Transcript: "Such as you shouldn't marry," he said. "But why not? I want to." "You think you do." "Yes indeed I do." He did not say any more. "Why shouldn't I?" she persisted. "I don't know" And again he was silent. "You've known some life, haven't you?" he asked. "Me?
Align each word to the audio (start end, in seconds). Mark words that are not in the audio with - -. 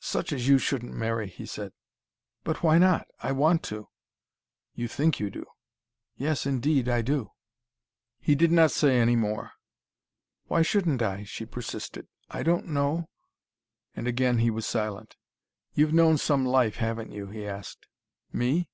"Such 0.00 0.32
as 0.32 0.48
you 0.48 0.58
shouldn't 0.58 0.94
marry," 0.96 1.28
he 1.28 1.46
said. 1.46 1.72
"But 2.42 2.64
why 2.64 2.76
not? 2.76 3.06
I 3.22 3.30
want 3.30 3.62
to." 3.66 3.88
"You 4.74 4.88
think 4.88 5.20
you 5.20 5.30
do." 5.30 5.44
"Yes 6.16 6.44
indeed 6.44 6.88
I 6.88 7.02
do." 7.02 7.30
He 8.18 8.34
did 8.34 8.50
not 8.50 8.72
say 8.72 8.98
any 8.98 9.14
more. 9.14 9.52
"Why 10.46 10.62
shouldn't 10.62 11.02
I?" 11.02 11.22
she 11.22 11.46
persisted. 11.46 12.08
"I 12.28 12.42
don't 12.42 12.66
know" 12.66 13.08
And 13.94 14.08
again 14.08 14.38
he 14.38 14.50
was 14.50 14.66
silent. 14.66 15.14
"You've 15.72 15.94
known 15.94 16.18
some 16.18 16.44
life, 16.44 16.74
haven't 16.78 17.12
you?" 17.12 17.26
he 17.28 17.46
asked. 17.46 17.86
"Me? 18.32 18.68